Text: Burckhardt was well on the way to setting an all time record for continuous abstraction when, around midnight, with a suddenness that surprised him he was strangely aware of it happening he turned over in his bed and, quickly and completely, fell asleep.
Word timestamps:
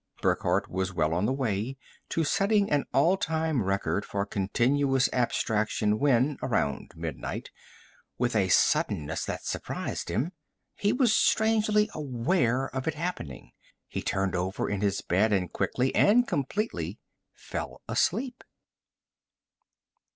Burckhardt 0.19 0.67
was 0.67 0.91
well 0.91 1.13
on 1.13 1.27
the 1.27 1.31
way 1.31 1.77
to 2.09 2.23
setting 2.23 2.71
an 2.71 2.85
all 2.91 3.17
time 3.17 3.61
record 3.61 4.03
for 4.03 4.25
continuous 4.25 5.07
abstraction 5.13 5.99
when, 5.99 6.39
around 6.41 6.91
midnight, 6.95 7.51
with 8.17 8.35
a 8.35 8.49
suddenness 8.49 9.23
that 9.25 9.45
surprised 9.45 10.09
him 10.09 10.31
he 10.73 10.91
was 10.91 11.15
strangely 11.15 11.87
aware 11.93 12.65
of 12.75 12.87
it 12.87 12.95
happening 12.95 13.51
he 13.87 14.01
turned 14.01 14.35
over 14.35 14.67
in 14.67 14.81
his 14.81 15.01
bed 15.01 15.31
and, 15.31 15.53
quickly 15.53 15.93
and 15.93 16.27
completely, 16.27 16.97
fell 17.35 17.83
asleep. 17.87 18.43